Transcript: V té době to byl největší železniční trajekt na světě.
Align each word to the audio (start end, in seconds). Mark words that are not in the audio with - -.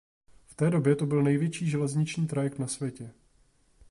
V 0.45 0.55
té 0.55 0.69
době 0.69 0.95
to 0.95 1.05
byl 1.05 1.23
největší 1.23 1.69
železniční 1.69 2.27
trajekt 2.27 2.59
na 2.59 2.67
světě. 2.67 3.11